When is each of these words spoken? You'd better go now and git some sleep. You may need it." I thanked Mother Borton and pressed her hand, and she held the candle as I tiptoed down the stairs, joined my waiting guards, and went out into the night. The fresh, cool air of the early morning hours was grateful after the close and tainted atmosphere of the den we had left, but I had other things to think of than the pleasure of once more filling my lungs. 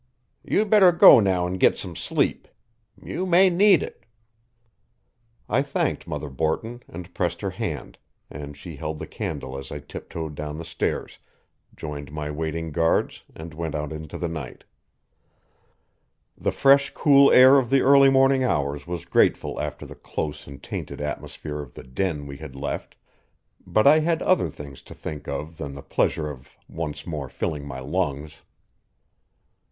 You'd 0.43 0.71
better 0.71 0.91
go 0.91 1.19
now 1.19 1.45
and 1.45 1.59
git 1.59 1.77
some 1.77 1.95
sleep. 1.95 2.47
You 2.99 3.27
may 3.27 3.51
need 3.51 3.83
it." 3.83 4.03
I 5.47 5.61
thanked 5.61 6.07
Mother 6.07 6.27
Borton 6.31 6.81
and 6.87 7.13
pressed 7.13 7.41
her 7.41 7.51
hand, 7.51 7.99
and 8.27 8.57
she 8.57 8.77
held 8.77 8.97
the 8.97 9.05
candle 9.05 9.59
as 9.59 9.71
I 9.71 9.77
tiptoed 9.77 10.33
down 10.33 10.57
the 10.57 10.65
stairs, 10.65 11.19
joined 11.75 12.11
my 12.11 12.31
waiting 12.31 12.71
guards, 12.71 13.21
and 13.35 13.53
went 13.53 13.75
out 13.75 13.91
into 13.93 14.17
the 14.17 14.27
night. 14.27 14.63
The 16.35 16.51
fresh, 16.51 16.89
cool 16.95 17.29
air 17.31 17.59
of 17.59 17.69
the 17.69 17.81
early 17.81 18.09
morning 18.09 18.43
hours 18.43 18.87
was 18.87 19.05
grateful 19.05 19.59
after 19.61 19.85
the 19.85 19.93
close 19.93 20.47
and 20.47 20.63
tainted 20.63 20.99
atmosphere 20.99 21.59
of 21.59 21.75
the 21.75 21.83
den 21.83 22.25
we 22.25 22.37
had 22.37 22.55
left, 22.55 22.95
but 23.67 23.85
I 23.85 23.99
had 23.99 24.23
other 24.23 24.49
things 24.49 24.81
to 24.81 24.95
think 24.95 25.27
of 25.27 25.57
than 25.57 25.73
the 25.73 25.83
pleasure 25.83 26.27
of 26.27 26.57
once 26.67 27.05
more 27.05 27.29
filling 27.29 27.67
my 27.67 27.81
lungs. 27.81 28.41